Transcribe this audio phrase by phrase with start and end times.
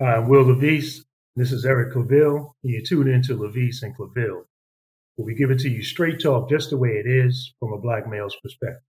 [0.00, 1.04] I'm Will Levice.
[1.36, 4.42] This is Eric Claville, you tune in to Levice and Claville,
[5.14, 7.78] where we give it to you straight talk, just the way it is, from a
[7.78, 8.82] black male's perspective.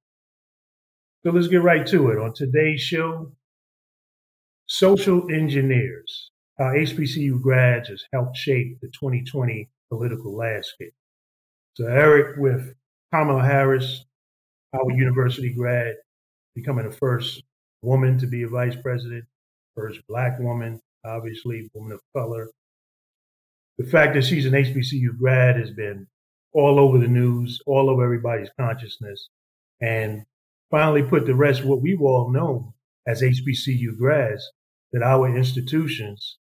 [1.24, 2.18] So let's get right to it.
[2.18, 3.32] On today's show,
[4.66, 10.94] social engineers, how HBCU grads has helped shape the 2020 political landscape.
[11.76, 12.74] So Eric with
[13.14, 14.06] Kamala Harris,
[14.74, 15.98] Howard University grad,
[16.56, 17.44] becoming the first
[17.84, 19.26] woman to be a vice president,
[19.76, 22.50] first black woman, obviously, woman of color.
[23.78, 26.08] The fact that she's an HBCU grad has been
[26.54, 29.30] all over the news, all over everybody's consciousness,
[29.82, 30.24] and
[30.72, 32.74] finally put the rest what we've all known
[33.06, 34.50] as HBCU grads
[34.94, 36.38] that our institutions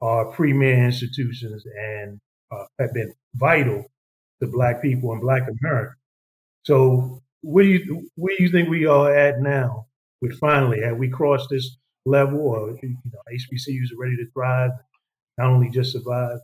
[0.00, 2.18] are premier institutions and
[2.50, 3.84] uh, have been vital
[4.40, 5.94] to Black people and Black America.
[6.64, 9.86] So, where do you where do you think we are at now?
[10.22, 14.70] With finally, have we crossed this level, or you know, HBCUs are ready to thrive,
[15.38, 16.38] not only just survive?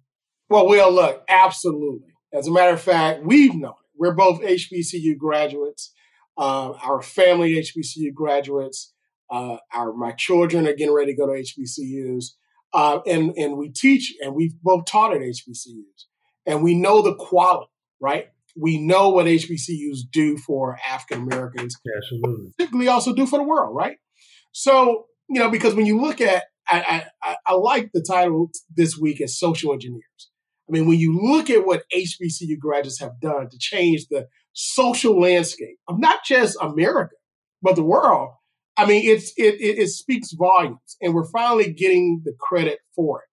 [0.48, 2.14] Well, we'll look absolutely.
[2.32, 3.98] As a matter of fact, we've known it.
[3.98, 5.92] We're both HBCU graduates.
[6.36, 8.92] Uh, our family HBCU graduates.
[9.30, 12.26] Uh, our my children are getting ready to go to HBCUs,
[12.74, 16.04] uh, and and we teach, and we've both taught at HBCUs,
[16.44, 18.28] and we know the quality, right?
[18.54, 22.52] We know what HBCUs do for African Americans, absolutely.
[22.56, 23.96] Particularly, also do for the world, right?
[24.52, 28.98] So you know, because when you look at, I, I, I like the title this
[28.98, 30.30] week as social engineers.
[30.68, 35.20] I mean, when you look at what HBCU graduates have done to change the social
[35.20, 37.14] landscape of not just America,
[37.62, 38.30] but the world,
[38.76, 43.20] I mean, it's it, it, it speaks volumes, and we're finally getting the credit for
[43.20, 43.26] it.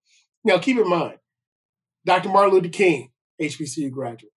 [0.46, 1.18] Now, keep in mind,
[2.06, 2.30] Dr.
[2.30, 3.10] Martin Luther King,
[3.42, 4.32] HBCU graduate,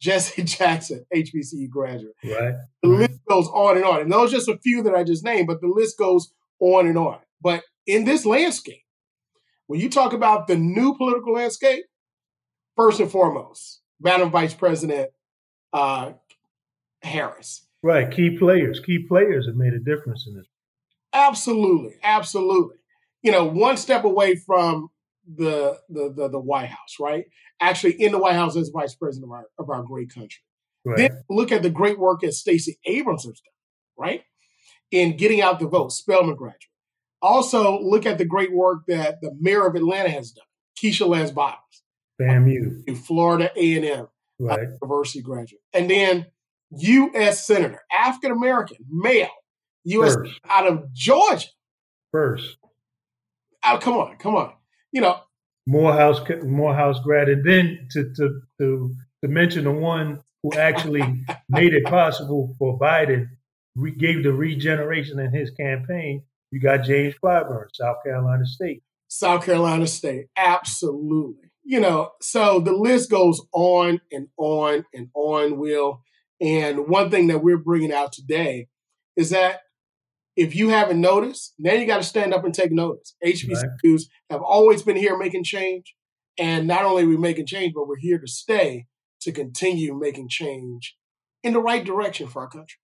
[0.00, 2.14] Jesse Jackson, HBCU graduate.
[2.24, 2.54] Right.
[2.82, 5.24] The list goes on and on, and those are just a few that I just
[5.24, 7.18] named, but the list goes on and on.
[7.40, 8.82] But in this landscape,
[9.66, 11.84] when you talk about the new political landscape,
[12.76, 15.10] first and foremost, Madam Vice President
[15.72, 16.12] uh,
[17.02, 17.66] Harris.
[17.82, 20.46] Right, key players, key players have made a difference in this.
[21.12, 22.76] Absolutely, absolutely.
[23.22, 24.88] You know, one step away from
[25.26, 27.24] the the the, the White House, right?
[27.60, 30.40] Actually, in the White House as Vice President of our, of our great country.
[30.84, 30.96] Right.
[30.96, 34.22] Then look at the great work that Stacey Abrams has done, right?
[34.90, 36.62] In getting out the vote, Spelman graduate.
[37.20, 40.44] Also, look at the great work that the mayor of Atlanta has done,
[40.80, 41.62] Keisha Lance Bottoms.
[42.20, 42.96] FAMU.
[42.98, 44.68] Florida A&M right.
[44.80, 45.60] University graduate.
[45.72, 46.26] And then
[46.70, 47.46] U.S.
[47.46, 49.28] Senator, African American, male,
[49.84, 50.14] U.S.
[50.14, 50.40] First.
[50.48, 51.48] out of Georgia.
[52.12, 52.56] First.
[53.64, 54.52] Oh, come on, come on.
[54.92, 55.20] You know,
[55.66, 61.02] Morehouse, Morehouse grad, and then to to to to mention the one who actually
[61.48, 63.28] made it possible for Biden
[63.78, 68.82] re- gave the regeneration in his campaign, you got James Clyburn, South Carolina State.
[69.08, 71.50] South Carolina State, absolutely.
[71.64, 76.02] You know, so the list goes on and on and on, Will.
[76.40, 78.68] And one thing that we're bringing out today
[79.16, 79.60] is that
[80.36, 83.14] if you haven't noticed, now you got to stand up and take notice.
[83.24, 84.00] HBCUs right.
[84.30, 85.94] have always been here making change.
[86.38, 88.86] And not only are we making change, but we're here to stay
[89.22, 90.96] to continue making change
[91.42, 92.78] in the right direction for our country.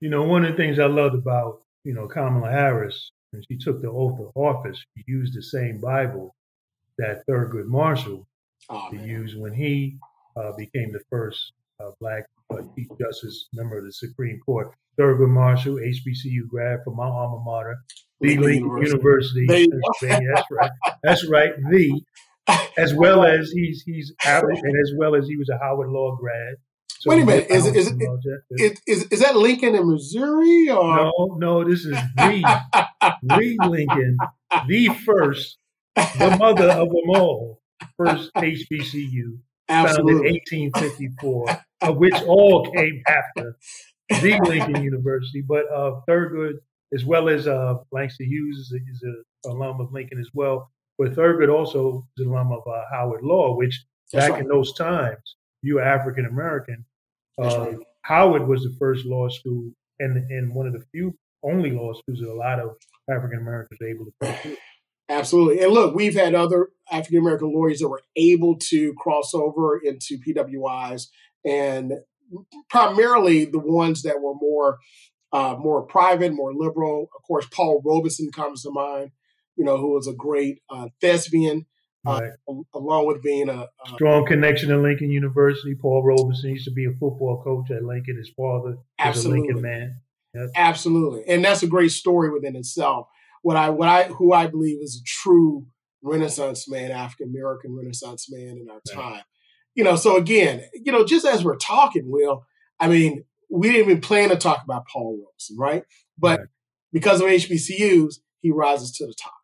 [0.00, 3.56] You know, one of the things I loved about, you know, Kamala Harris, when she
[3.56, 6.34] took the oath of office, she used the same Bible
[6.98, 8.26] that Thurgood Marshall
[8.68, 9.96] oh, used when he
[10.36, 14.72] uh, became the first uh, black uh, Chief Justice member of the Supreme Court.
[14.98, 17.78] Thurgood Marshall, HBCU grad from my alma mater,
[18.20, 19.46] the Lincoln University,
[20.02, 20.70] That's right.
[21.02, 21.52] That's right.
[21.70, 22.02] The
[22.76, 26.56] as well as he's he's and as well as he was a Howard Law grad.
[27.00, 27.92] So Wait a minute, is is,
[28.50, 31.36] is, is, is that Lincoln in Missouri or no?
[31.38, 32.60] No, this is the
[33.22, 34.18] the Lincoln,
[34.68, 35.56] the first,
[35.96, 37.62] the mother of them all,
[37.96, 39.38] first HBCU
[39.70, 40.12] Absolutely.
[40.12, 41.46] founded in 1854,
[41.80, 43.56] of which all came after
[44.10, 45.40] the Lincoln University.
[45.40, 46.56] But uh, Thurgood,
[46.92, 50.70] as well as uh, Langston Hughes, is, is an alum of Lincoln as well.
[50.98, 53.82] But Thurgood also is an alum of uh, Howard Law, which
[54.12, 54.42] That's back right.
[54.42, 56.84] in those times, you were African American
[57.38, 57.72] uh,
[58.02, 62.20] Howard was the first law school and and one of the few only law schools
[62.20, 62.76] that a lot of
[63.10, 64.56] African Americans are able to go to.
[65.08, 65.62] Absolutely.
[65.64, 70.18] And look, we've had other African American lawyers that were able to cross over into
[70.18, 71.08] PWIs
[71.44, 71.94] and
[72.68, 74.78] primarily the ones that were more
[75.32, 77.08] uh, more private, more liberal.
[77.16, 79.10] Of course, Paul Robeson comes to mind,
[79.56, 81.66] you know, who was a great uh, thespian
[82.06, 82.20] uh,
[82.74, 85.74] along with being a, a, strong connection to Lincoln University.
[85.74, 88.16] Paul Robeson used to be a football coach at Lincoln.
[88.16, 89.40] His father absolutely.
[89.40, 90.00] was a Lincoln man.
[90.34, 90.50] Yep.
[90.56, 93.08] Absolutely, and that's a great story within itself.
[93.42, 95.66] What I what I who I believe is a true
[96.02, 99.22] Renaissance man, African American Renaissance man in our time.
[99.74, 102.44] You know, so again, you know, just as we're talking, Will,
[102.78, 105.82] I mean, we didn't even plan to talk about Paul Robeson, right?
[106.18, 106.48] But right.
[106.92, 109.34] because of HBCUs, he rises to the top.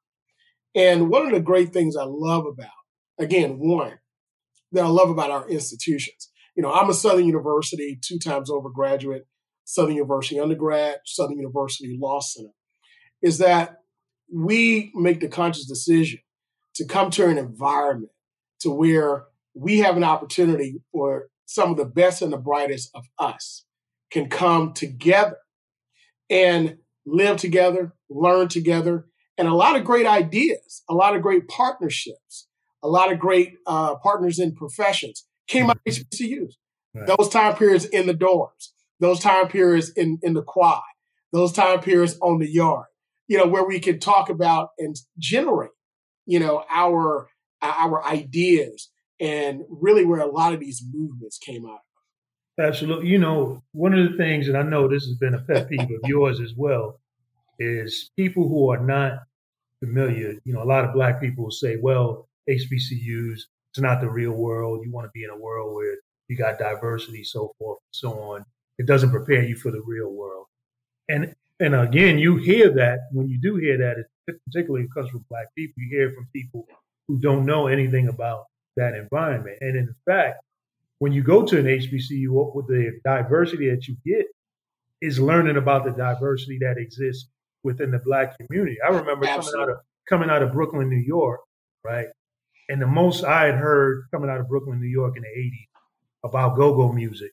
[0.76, 2.68] And one of the great things I love about,
[3.18, 3.98] again, one,
[4.72, 6.30] that I love about our institutions.
[6.54, 9.26] You know, I'm a Southern University two times over graduate,
[9.64, 12.50] Southern University undergrad, Southern University Law Center,
[13.22, 13.78] is that
[14.30, 16.20] we make the conscious decision
[16.74, 18.12] to come to an environment
[18.60, 19.24] to where
[19.54, 23.64] we have an opportunity for some of the best and the brightest of us
[24.10, 25.38] can come together
[26.28, 26.76] and
[27.06, 29.06] live together, learn together,
[29.38, 32.48] and a lot of great ideas, a lot of great partnerships,
[32.82, 36.54] a lot of great uh, partners in professions came out of HBCUs.
[36.94, 37.06] Right.
[37.06, 40.82] Those time periods in the dorms, those time periods in, in the quad,
[41.32, 42.86] those time periods on the yard,
[43.28, 45.70] you know, where we can talk about and generate,
[46.24, 47.28] you know, our
[47.62, 51.80] our ideas and really where a lot of these movements came out
[52.58, 53.08] Absolutely.
[53.08, 55.80] You know, one of the things, and I know this has been a pet peeve
[55.80, 57.00] of yours as well,
[57.58, 59.20] is people who are not
[59.84, 60.34] familiar.
[60.44, 64.84] You know, a lot of black people say, well, HBCUs, it's not the real world.
[64.84, 65.96] You want to be in a world where
[66.28, 68.44] you got diversity, so forth and so on.
[68.78, 70.46] It doesn't prepare you for the real world.
[71.08, 75.24] And and again, you hear that when you do hear that, it particularly comes from
[75.30, 75.82] black people.
[75.82, 76.66] You hear from people
[77.08, 78.44] who don't know anything about
[78.76, 79.56] that environment.
[79.62, 80.42] And in fact,
[80.98, 84.26] when you go to an HBCU, with the diversity that you get
[85.00, 87.28] is learning about the diversity that exists
[87.66, 88.78] within the black community.
[88.80, 89.52] I remember Absolutely.
[89.52, 89.76] coming out of
[90.08, 91.40] coming out of Brooklyn, New York,
[91.84, 92.06] right?
[92.68, 95.68] And the most I had heard coming out of Brooklyn, New York in the 80s
[96.24, 97.32] about go-go music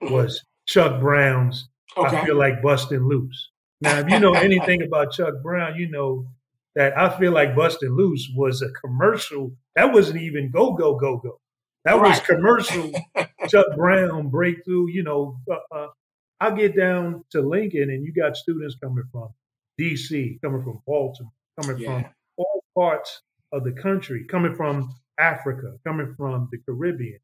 [0.00, 2.16] was Chuck Brown's okay.
[2.16, 3.50] I feel like busting loose.
[3.80, 6.26] Now, if you know anything about Chuck Brown, you know
[6.74, 11.18] that I feel like busting loose was a commercial that wasn't even go go go
[11.18, 11.40] go.
[11.84, 12.08] That right.
[12.08, 12.90] was commercial
[13.48, 14.88] Chuck Brown breakthrough.
[14.90, 15.88] You know, uh, uh,
[16.40, 19.28] I get down to Lincoln and you got students coming from
[19.78, 22.02] D.C., coming from Baltimore, coming yeah.
[22.02, 23.22] from all parts
[23.52, 27.18] of the country, coming from Africa, coming from the Caribbean,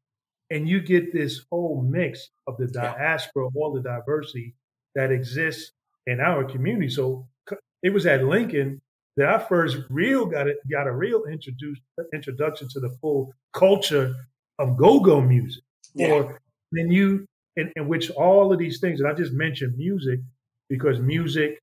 [0.49, 4.53] and you get this whole mix of the diaspora, all the diversity
[4.95, 5.71] that exists
[6.07, 6.89] in our community.
[6.89, 7.27] So
[7.83, 8.81] it was at Lincoln
[9.17, 11.81] that I first real got it got a real introduced
[12.13, 14.15] introduction to the full culture
[14.59, 15.63] of go-go music.
[15.93, 16.11] Yeah.
[16.11, 17.25] Or then you
[17.57, 20.19] in, in which all of these things, and I just mentioned music
[20.69, 21.60] because music,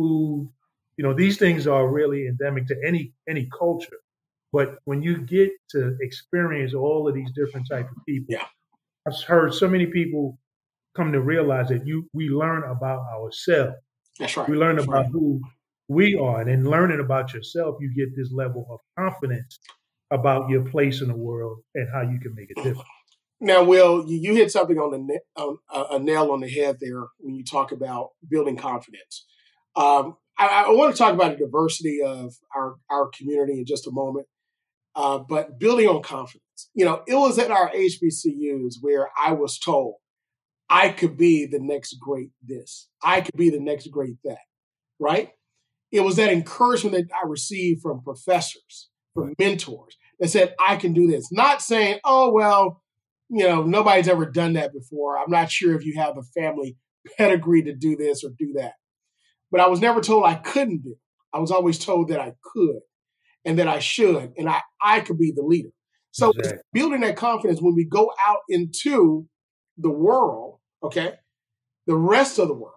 [0.00, 0.48] food,
[0.96, 3.98] you know, these things are really endemic to any any culture.
[4.52, 8.46] But when you get to experience all of these different types of people, yeah.
[9.06, 10.38] I've heard so many people
[10.96, 13.76] come to realize that you we learn about ourselves.
[14.18, 14.48] That's right.
[14.48, 15.12] We learn That's about right.
[15.12, 15.40] who
[15.88, 19.58] we are, and in learning about yourself, you get this level of confidence
[20.10, 22.88] about your place in the world and how you can make a difference.
[23.40, 25.58] Now, Will, you, you hit something on the on,
[25.90, 29.24] a nail on the head there when you talk about building confidence.
[29.76, 33.86] Um, I, I, want to talk about the diversity of our our community in just
[33.86, 34.26] a moment,
[34.96, 36.44] uh, but building on confidence.
[36.74, 39.96] You know, it was at our HBCUs where I was told
[40.68, 44.38] I could be the next great this, I could be the next great that,
[44.98, 45.30] right?
[45.92, 50.92] It was that encouragement that I received from professors, from mentors that said, I can
[50.92, 51.32] do this.
[51.32, 52.82] Not saying, oh, well,
[53.28, 55.18] you know, nobody's ever done that before.
[55.18, 56.76] I'm not sure if you have the family
[57.18, 58.74] pedigree to do this or do that.
[59.50, 60.96] But I was never told I couldn't do.
[61.32, 62.80] I was always told that I could
[63.44, 65.70] and that I should and I, I could be the leader.
[66.12, 66.62] So exactly.
[66.72, 69.28] building that confidence when we go out into
[69.78, 71.14] the world, okay,
[71.86, 72.74] the rest of the world,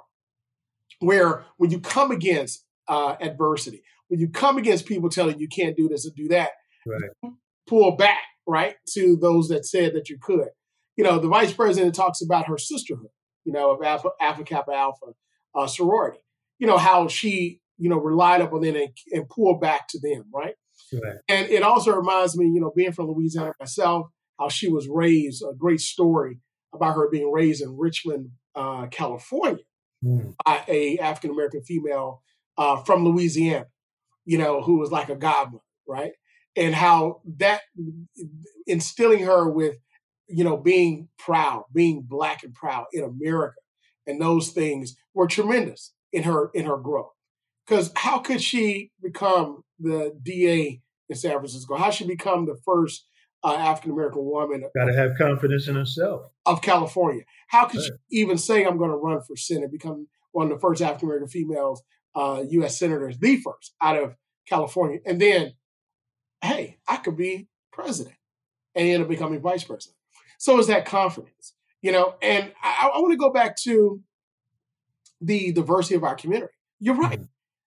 [1.00, 5.75] where when you come against uh, adversity, when you come against people telling you can't
[5.75, 6.51] do this or do that,
[6.86, 7.34] right.
[7.68, 10.50] pull back, right, to those that said that you could.
[10.96, 13.10] You know, the vice president talks about her sisterhood,
[13.46, 15.08] you know, of Alpha, Alpha Kappa Alpha
[15.56, 16.20] uh, sorority.
[16.60, 20.25] You know, how she, you know, relied upon them and, and pulled back to them,
[20.33, 20.55] right?
[20.93, 21.17] right?
[21.27, 24.07] And it also reminds me, you know, being from Louisiana myself,
[24.39, 26.39] how she was raised, a great story
[26.74, 29.63] about her being raised in Richmond, uh, California,
[30.03, 30.33] mm.
[30.45, 32.22] by a African American female
[32.57, 33.67] uh, from Louisiana,
[34.25, 36.12] you know, who was like a goblin, right?
[36.55, 37.62] And how that
[38.67, 39.77] instilling her with,
[40.27, 43.55] you know, being proud, being black and proud in America,
[44.05, 47.12] and those things were tremendous in her in her growth.
[47.67, 51.75] Because how could she become the DA in San Francisco?
[51.75, 53.08] How she become the first
[53.43, 54.63] uh, African American woman?
[54.77, 57.24] Got to have confidence in herself of California.
[57.48, 57.89] How could right.
[58.10, 59.72] she even say, "I'm going to run for Senate"?
[59.72, 61.84] Become one of the first African American females
[62.15, 62.79] uh, U.S.
[62.79, 64.15] senators, the first out of
[64.48, 65.00] California.
[65.05, 65.53] And then
[66.43, 68.15] hey, I could be president.
[68.75, 69.98] And end up becoming vice president.
[70.38, 72.15] So is that confidence, you know?
[72.22, 74.01] And I, I want to go back to
[75.24, 76.53] the diversity of our community.
[76.80, 77.20] You're right.
[77.20, 77.25] Mm-hmm.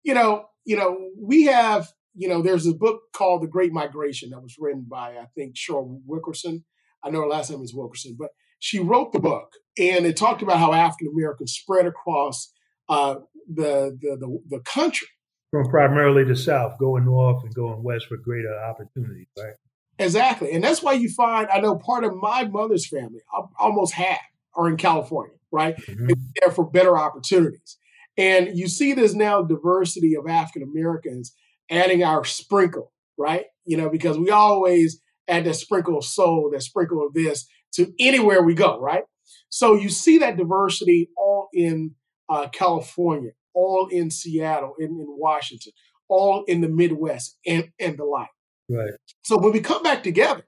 [0.03, 4.29] You know, you know, we have, you know, there's a book called The Great Migration
[4.31, 6.65] that was written by, I think, Cheryl Wilkerson.
[7.03, 8.29] I know her last name is Wilkerson, but
[8.59, 12.53] she wrote the book and it talked about how African Americans spread across
[12.89, 13.15] uh,
[13.51, 15.07] the, the, the the country
[15.51, 19.53] from primarily the south, going north and going west for greater opportunities, right?
[19.99, 23.19] Exactly, and that's why you find I know part of my mother's family,
[23.59, 24.19] almost half,
[24.55, 25.75] are in California, right?
[25.77, 26.11] Mm-hmm.
[26.41, 27.77] There for better opportunities,
[28.17, 31.33] and you see this now diversity of African Americans
[31.69, 33.45] adding our sprinkle, right?
[33.65, 37.93] You know, because we always add that sprinkle of soul, that sprinkle of this to
[37.99, 39.03] anywhere we go, right?
[39.49, 41.95] So you see that diversity all in
[42.29, 45.71] uh, California, all in Seattle, in, in Washington,
[46.09, 48.29] all in the Midwest, and, and the like.
[48.69, 48.93] Right.
[49.23, 50.43] So when we come back together,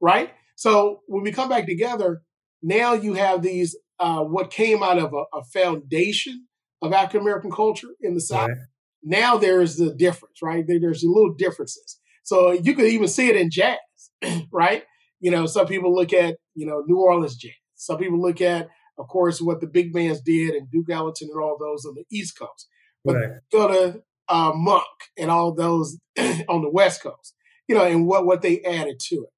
[0.00, 0.30] right?
[0.56, 2.22] So when we come back together,
[2.62, 6.46] now you have these uh, what came out of a, a foundation
[6.82, 8.48] of African American culture in the South.
[8.48, 8.58] Right.
[9.02, 10.64] Now there's the difference, right?
[10.66, 12.00] There, there's little differences.
[12.24, 13.78] So you could even see it in jazz,
[14.52, 14.84] right?
[15.20, 17.52] You know, some people look at you know New Orleans jazz.
[17.74, 21.40] Some people look at of course, what the big bands did and Duke Ellington and
[21.40, 22.68] all those on the East Coast.
[23.04, 23.30] But right.
[23.52, 24.84] go to uh, Monk
[25.16, 25.98] and all those
[26.48, 27.34] on the West Coast,
[27.68, 29.30] you know, and what, what they added to it.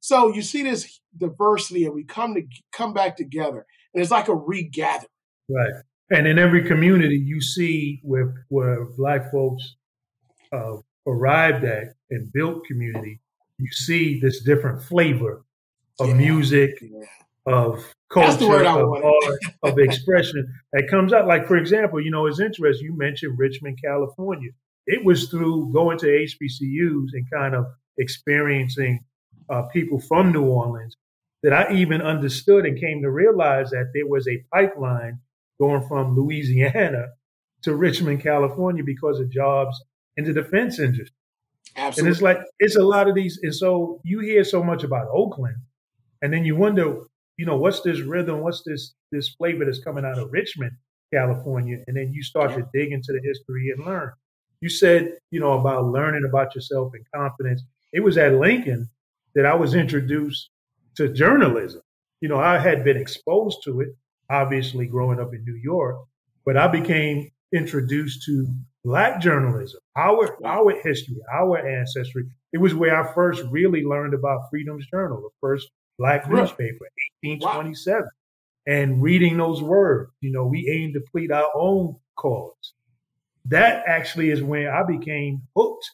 [0.00, 4.28] So you see this diversity and we come to come back together and it's like
[4.28, 5.06] a regather.
[5.48, 5.72] Right.
[6.10, 9.76] And in every community you see where, where black folks
[10.52, 13.20] uh, arrived at and built community,
[13.58, 15.44] you see this different flavor
[16.00, 16.14] of yeah.
[16.14, 17.04] music, yeah
[17.48, 21.26] of culture, of art, of expression that comes out.
[21.26, 22.86] Like, for example, you know, it's interesting.
[22.86, 24.50] You mentioned Richmond, California.
[24.86, 27.66] It was through going to HBCUs and kind of
[27.98, 29.00] experiencing
[29.50, 30.96] uh, people from New Orleans
[31.42, 35.20] that I even understood and came to realize that there was a pipeline
[35.60, 37.06] going from Louisiana
[37.62, 39.80] to Richmond, California because of jobs
[40.16, 41.14] in the defense industry.
[41.76, 42.08] Absolutely.
[42.08, 43.38] And it's like, it's a lot of these.
[43.42, 45.56] And so you hear so much about Oakland,
[46.22, 47.02] and then you wonder
[47.38, 48.40] you know, what's this rhythm?
[48.40, 50.72] What's this this flavor that's coming out of Richmond,
[51.14, 51.78] California?
[51.86, 54.12] And then you start to dig into the history and learn.
[54.60, 57.62] You said, you know, about learning about yourself and confidence.
[57.92, 58.90] It was at Lincoln
[59.36, 60.50] that I was introduced
[60.98, 61.80] to journalism.
[62.20, 63.88] You know, I had been exposed to it,
[64.30, 65.96] obviously growing up in New York,
[66.44, 68.46] but I became introduced to
[68.84, 72.24] black journalism, our our history, our ancestry.
[72.52, 76.86] It was where I first really learned about Freedom's Journal, the first black newspaper,
[77.22, 78.02] 1827.
[78.02, 78.08] Wow.
[78.66, 82.74] And reading those words, you know, we aim to plead our own cause.
[83.46, 85.90] That actually is when I became hooked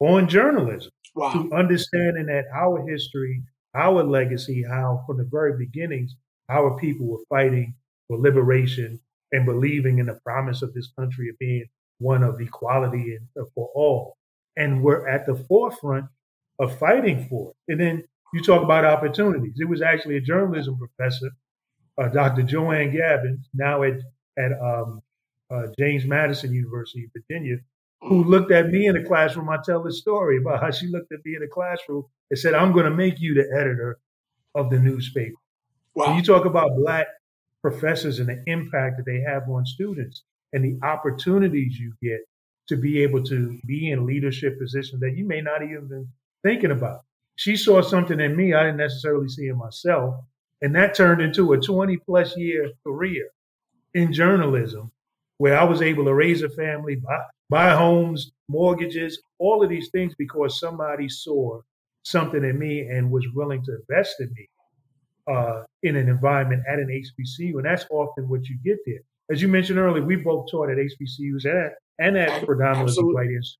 [0.00, 1.32] on journalism wow.
[1.32, 3.42] to understanding that our history,
[3.74, 6.16] our legacy, how from the very beginnings,
[6.48, 7.74] our people were fighting
[8.08, 9.00] for liberation
[9.32, 11.64] and believing in the promise of this country of being
[11.98, 14.16] one of equality and for all.
[14.56, 16.06] And we're at the forefront
[16.58, 17.72] of fighting for it.
[17.72, 19.54] And then you talk about opportunities.
[19.58, 21.30] It was actually a journalism professor,
[21.98, 22.42] uh, Dr.
[22.42, 23.94] Joanne Gavin, now at
[24.36, 25.00] at um,
[25.50, 27.56] uh, James Madison University, in Virginia,
[28.06, 29.48] who looked at me in the classroom.
[29.48, 32.54] I tell this story about how she looked at me in the classroom and said,
[32.54, 33.98] "I'm going to make you the editor
[34.54, 35.36] of the newspaper."
[35.94, 36.08] Wow.
[36.08, 37.06] When you talk about black
[37.62, 42.20] professors and the impact that they have on students and the opportunities you get
[42.68, 46.08] to be able to be in leadership positions that you may not even been
[46.42, 47.00] thinking about
[47.36, 50.24] she saw something in me I didn't necessarily see in myself.
[50.62, 53.28] And that turned into a 20 plus year career
[53.92, 54.92] in journalism
[55.38, 59.88] where I was able to raise a family, buy, buy homes, mortgages, all of these
[59.90, 61.60] things because somebody saw
[62.02, 64.48] something in me and was willing to invest in me
[65.32, 67.52] uh, in an environment at an HBCU.
[67.54, 68.98] And that's often what you get there.
[69.30, 73.14] As you mentioned earlier, we both taught at HBCUs and at, and at predominantly Absolutely.
[73.14, 73.58] white institutions.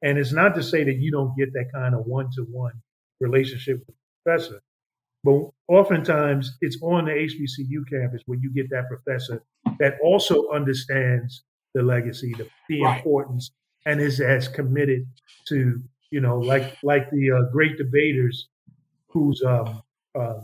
[0.00, 2.80] And it's not to say that you don't get that kind of one to one
[3.20, 4.62] relationship with the professor,
[5.22, 9.42] but oftentimes it's on the HBCU campus where you get that professor
[9.80, 11.44] that also understands
[11.76, 12.96] the legacy, the, the right.
[12.96, 13.52] importance,
[13.84, 15.06] and is as committed
[15.48, 15.80] to,
[16.10, 18.48] you know, like like the uh, great debaters
[19.08, 19.82] who's um,
[20.18, 20.40] uh,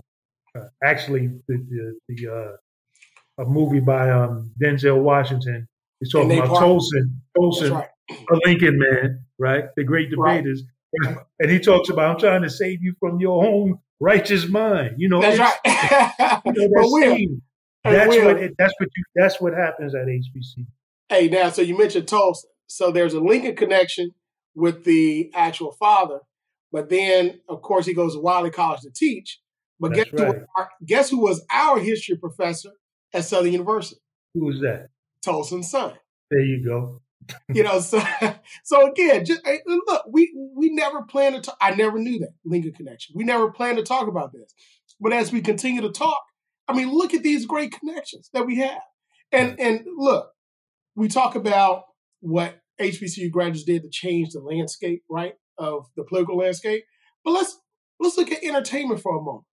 [0.55, 5.67] uh, actually the the, the uh, a movie by um, Denzel Washington.
[6.01, 7.89] He's talking about Tolson, Tolson, right.
[8.11, 9.65] a Lincoln man, right?
[9.77, 10.63] The great debaters.
[11.05, 11.17] Right.
[11.41, 14.97] And he talks about, I'm trying to save you from your own righteous mind.
[14.99, 16.43] You know, that's right.
[16.45, 16.69] you know,
[17.85, 20.67] that that's what it, that's what you that's what happens at HBC.
[21.09, 22.45] Hey, now so you mentioned Tolson.
[22.67, 24.13] So there's a Lincoln connection
[24.55, 26.21] with the actual father.
[26.71, 29.41] But then, of course, he goes to Wiley College to teach.
[29.79, 30.37] But guess, right.
[30.37, 32.71] who, our, guess who was our history professor
[33.13, 34.01] at Southern University?
[34.35, 34.89] Who was that?
[35.25, 35.95] Tolson's son.
[36.31, 37.03] There you go.
[37.53, 38.03] you know, so
[38.65, 41.41] so again, just look, we we never planned to.
[41.43, 43.15] Talk, I never knew that Lincoln connection.
[43.17, 44.53] We never planned to talk about this,
[45.01, 46.21] but as we continue to talk,
[46.67, 48.81] I mean, look at these great connections that we have,
[49.31, 50.31] and and look,
[50.95, 51.85] we talk about
[52.21, 56.85] what HBCU graduates did to change the landscape, right, of the political landscape.
[57.25, 57.59] But let's
[58.01, 59.45] let's look at entertainment for a moment.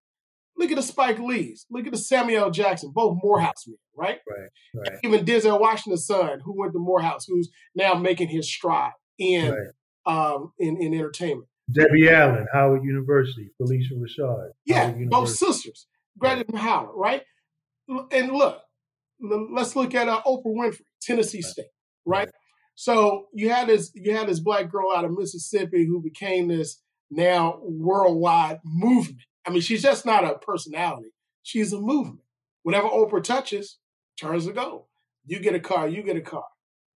[0.56, 1.64] Look at the Spike Lees.
[1.70, 4.18] Look at the Samuel Jackson, both Morehouse men, right?
[4.28, 4.48] Right.
[4.74, 4.98] right.
[5.02, 10.32] Even Denzel Washington's son, who went to Morehouse, who's now making his stride in right.
[10.32, 11.48] um, in, in entertainment.
[11.72, 14.50] Debbie Allen, Howard University, Phylicia Rashad.
[14.66, 15.86] Yeah, both sisters,
[16.18, 17.22] graduated from Howard, right?
[18.10, 18.60] And look,
[19.20, 21.42] let's look at uh, Oprah Winfrey, Tennessee.
[21.42, 21.66] State,
[22.04, 22.28] right?
[22.74, 26.82] So you had this you had this black girl out of Mississippi who became this
[27.10, 31.10] now worldwide movement I mean, she's just not a personality.
[31.42, 32.20] She's a movement.
[32.62, 33.78] Whatever Oprah touches
[34.18, 34.84] turns to gold.
[35.26, 36.44] You get a car, you get a car.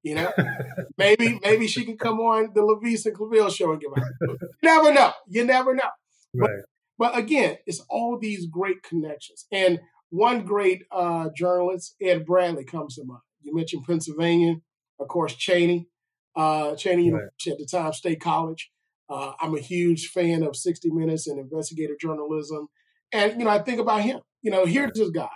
[0.01, 0.31] You know,
[0.97, 4.03] maybe maybe she can come on the Levice and Claville show and give out.
[4.29, 5.11] You never know.
[5.27, 5.89] You never know.
[6.35, 6.49] Right.
[6.97, 9.45] But, but again, it's all these great connections.
[9.51, 9.79] And
[10.13, 13.21] one great uh, journalist, Ed Bradley, comes to mind.
[13.41, 14.57] You mentioned Pennsylvania,
[14.99, 15.87] of course, Cheyney,
[16.35, 17.21] uh, Cheyney right.
[17.21, 18.71] University at the time, State College.
[19.09, 22.67] Uh, I'm a huge fan of 60 Minutes and investigative journalism.
[23.11, 24.19] And, you know, I think about him.
[24.43, 25.29] You know, here's this guy.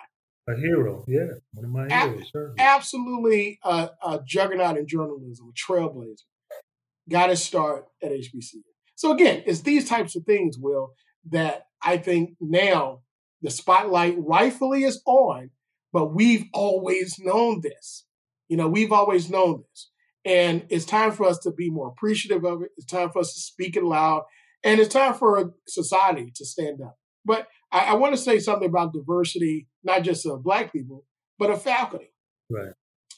[0.48, 1.26] A hero, yeah.
[1.54, 6.22] One of my heroes, Absolutely a, a juggernaut in journalism, a trailblazer.
[7.10, 8.62] Got his start at HBCU.
[8.96, 10.94] So again, it's these types of things, Will,
[11.32, 13.02] that I think now
[13.42, 15.52] the spotlight rightfully is on,
[15.94, 18.06] but we've always known this.
[18.48, 19.90] You know, we've always known this.
[20.26, 22.70] And it's time for us to be more appreciative of it.
[22.78, 24.24] It's time for us to speak it loud.
[24.64, 26.98] And it's time for society to stand up.
[27.24, 31.06] But I, I want to say something about diversity, not just of Black people,
[31.38, 32.12] but of faculty.
[32.50, 32.74] Right.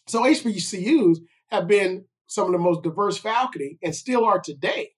[0.07, 1.17] So HBCUs
[1.49, 4.91] have been some of the most diverse faculty and still are today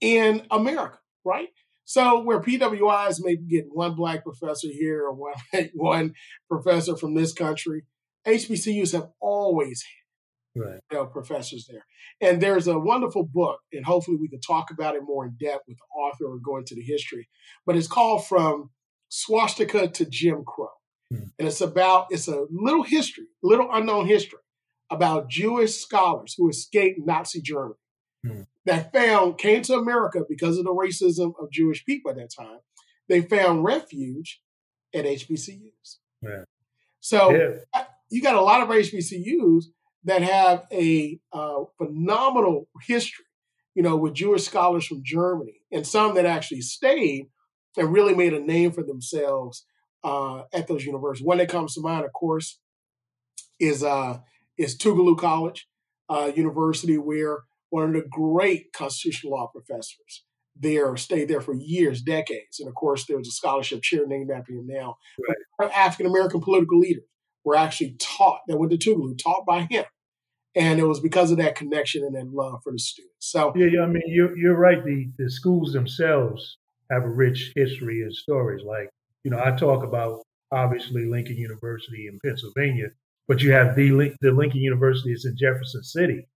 [0.00, 1.48] in America, right?
[1.86, 5.34] So where PWIs may get one black professor here or one,
[5.74, 6.14] one
[6.50, 7.84] professor from this country,
[8.26, 9.84] HBCUs have always
[10.56, 10.80] right.
[10.90, 11.86] you know, professors there.
[12.20, 15.62] And there's a wonderful book, and hopefully we can talk about it more in depth
[15.68, 17.28] with the author or go into the history.
[17.64, 18.70] But it's called From
[19.08, 20.70] Swastika to Jim Crow.
[21.12, 21.28] Hmm.
[21.38, 24.40] And it's about, it's a little history, little unknown history
[24.90, 27.76] about Jewish scholars who escaped Nazi Germany
[28.26, 28.42] hmm.
[28.64, 32.58] that found, came to America because of the racism of Jewish people at that time.
[33.08, 34.40] They found refuge
[34.94, 35.98] at HBCUs.
[36.22, 36.44] Yeah.
[37.00, 37.84] So yeah.
[38.10, 39.64] you got a lot of HBCUs
[40.04, 43.24] that have a uh, phenomenal history,
[43.74, 47.28] you know, with Jewish scholars from Germany, and some that actually stayed
[47.76, 49.66] and really made a name for themselves
[50.02, 51.26] uh, at those universities.
[51.26, 52.58] One that comes to mind, of course,
[53.58, 54.18] is uh,
[54.56, 55.68] is Tougaloo College
[56.08, 57.40] uh, University, where
[57.76, 60.24] one of the great constitutional law professors
[60.58, 64.52] there stayed there for years, decades, and of course, there's a scholarship chair named after
[64.52, 64.96] him now.
[65.60, 65.70] Right.
[65.74, 67.04] African American political leaders
[67.44, 69.84] were actually taught that went to Tougaloo, taught by him
[70.56, 73.14] and it was because of that connection and that love for the students.
[73.18, 74.82] So yeah, yeah I mean you're you're right.
[74.82, 76.56] The the schools themselves
[76.90, 78.64] have a rich history and stories.
[78.64, 78.88] Like
[79.22, 82.88] you know, I talk about obviously Lincoln University in Pennsylvania,
[83.28, 86.26] but you have the the Lincoln University is in Jefferson City.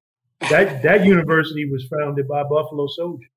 [0.49, 3.29] That that university was founded by Buffalo soldiers.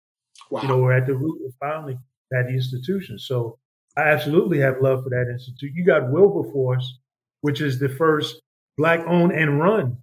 [0.50, 0.62] Wow.
[0.62, 2.00] You know, we're at the root of founding
[2.32, 3.20] that institution.
[3.20, 3.58] So
[3.98, 5.72] I absolutely have love for that institute.
[5.76, 7.00] You got Wilberforce,
[7.42, 8.42] which is the first
[8.78, 9.98] black owned and run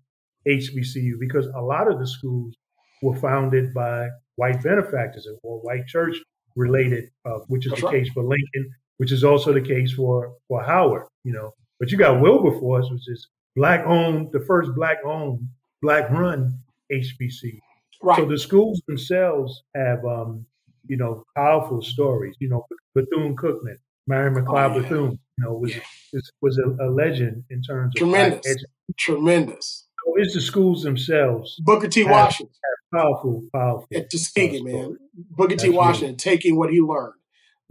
[0.47, 2.55] HBCU because a lot of the schools
[3.03, 6.17] were founded by white benefactors or white church
[6.57, 8.05] related, uh, which is That's the right.
[8.05, 11.07] case for Lincoln, which is also the case for for Howard.
[11.25, 15.49] You know, but you got Wilberforce, which is black owned, the first black owned,
[15.83, 16.59] black run
[16.93, 17.59] HBCU.
[18.03, 18.19] Right.
[18.19, 20.47] So the schools themselves have, um,
[20.87, 22.35] you know, powerful stories.
[22.41, 23.77] You know, Bethune Cookman,
[24.07, 24.83] Mary McLeod oh, yeah.
[24.83, 26.21] Bethune, you know, was yeah.
[26.41, 28.65] was a, a, legend in terms of tremendous,
[28.99, 31.57] tremendous So it's the schools themselves.
[31.61, 32.03] Booker T.
[32.03, 32.55] Have, Washington.
[32.93, 33.87] Have powerful, powerful.
[33.95, 34.97] At Tuskegee, man.
[35.15, 35.69] Booker T.
[35.69, 37.15] Washington taking what he learned.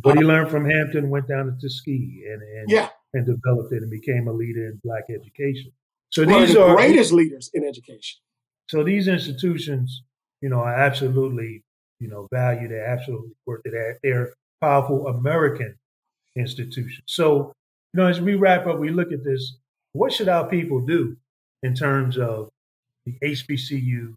[0.01, 2.89] What he learned from Hampton went down to Tuskegee and, and, yeah.
[3.13, 5.73] and developed it and became a leader in black education.
[6.11, 8.19] So One these the are greatest leaders in education.
[8.69, 10.03] So these institutions,
[10.41, 11.63] you know, I absolutely,
[11.99, 12.67] you know, value.
[12.67, 13.97] They absolutely worth it.
[14.01, 15.75] They're powerful American
[16.35, 17.03] institutions.
[17.07, 17.51] So,
[17.93, 19.57] you know, as we wrap up, we look at this.
[19.93, 21.17] What should our people do
[21.63, 22.49] in terms of
[23.05, 24.15] the HBCU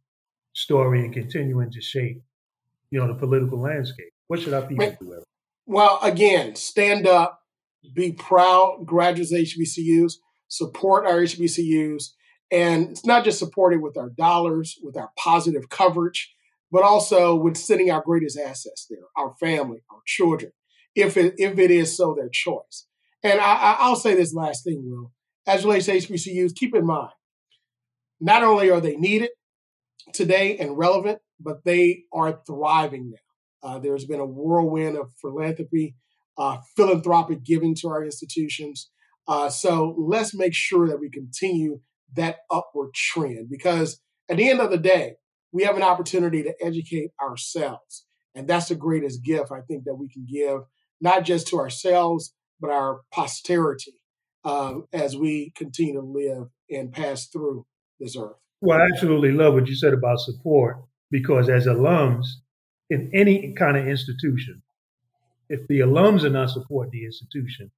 [0.55, 2.23] story and continuing to shape,
[2.91, 4.13] you know, the political landscape.
[4.29, 5.23] What should our people do?
[5.67, 7.43] Well, again, stand up,
[7.95, 10.15] be proud graduates of HBCUs,
[10.49, 12.11] support our HBCUs,
[12.53, 16.35] and it's not just supported with our dollars, with our positive coverage,
[16.71, 20.53] but also with sending our greatest assets there, our family, our children,
[20.95, 22.87] if it, if it is so their choice.
[23.25, 25.13] And I, I'll say this last thing, Will.
[25.47, 27.11] As relates to HBCUs, keep in mind,
[28.21, 29.31] not only are they needed
[30.13, 33.69] today and relevant, but they are thriving now.
[33.69, 35.95] Uh, there's been a whirlwind of philanthropy,
[36.37, 38.91] uh, philanthropic giving to our institutions.
[39.27, 41.81] Uh, so let's make sure that we continue
[42.15, 45.15] that upward trend because at the end of the day,
[45.53, 48.07] we have an opportunity to educate ourselves.
[48.35, 50.61] And that's the greatest gift I think that we can give,
[51.01, 54.01] not just to ourselves, but our posterity
[54.45, 57.67] um, as we continue to live and pass through
[58.01, 58.37] this earth.
[58.61, 60.79] Well, I absolutely love what you said about support
[61.11, 62.27] because as alums
[62.89, 64.63] in any kind of institution,
[65.49, 67.71] if the alums are not supporting the institution,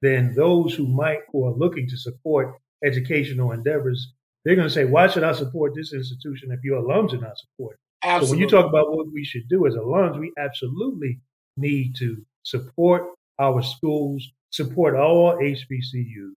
[0.00, 4.12] then those who might who are looking to support educational endeavors,
[4.44, 7.38] they're going to say, "Why should I support this institution if your alums are not
[7.38, 8.26] supporting?" Absolutely.
[8.26, 11.20] So when you talk about what we should do as alums, we absolutely
[11.56, 13.04] need to support
[13.38, 16.32] our schools, support all HBCUs.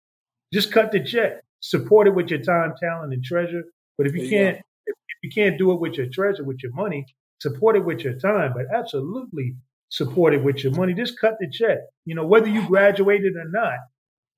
[0.53, 1.41] Just cut the check.
[1.61, 3.65] Support it with your time, talent, and treasure.
[3.99, 6.73] But if you can't, if, if you can't do it with your treasure, with your
[6.73, 7.05] money,
[7.41, 8.55] support it with your time.
[8.55, 9.57] But absolutely
[9.91, 10.95] support it with your money.
[10.95, 11.79] Just cut the check.
[12.07, 13.75] You know, whether you graduated or not,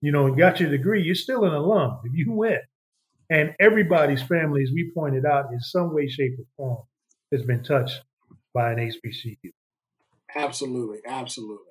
[0.03, 2.61] you know, and got your degree, you're still an alum if you went.
[3.31, 6.85] And everybody's family, as we pointed out, in some way, shape, or form,
[7.31, 8.03] has been touched
[8.53, 9.53] by an HBCU.
[10.35, 11.65] Absolutely, absolutely.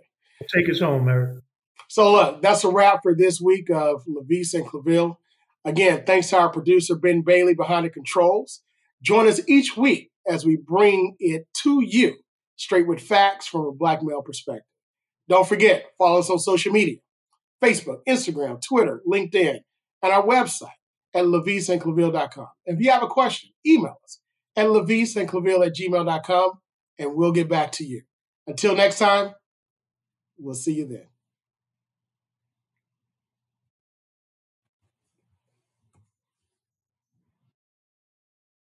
[0.55, 1.43] Take us home, Eric.
[1.89, 5.17] So look, that's a wrap for this week of Levice and Claville.
[5.65, 8.61] Again, thanks to our producer Ben Bailey behind the controls.
[9.03, 12.15] Join us each week as we bring it to you
[12.55, 14.65] straight with facts from a black male perspective.
[15.27, 16.97] Don't forget, follow us on social media
[17.61, 19.59] Facebook, Instagram, Twitter, LinkedIn,
[20.01, 20.69] and our website
[21.13, 22.47] at leviceandclaville.com.
[22.65, 24.19] If you have a question, email us
[24.55, 26.51] at leviceandclaville at gmail.com
[26.99, 28.01] and we'll get back to you.
[28.47, 29.33] Until next time,
[30.37, 31.10] we'll see you then.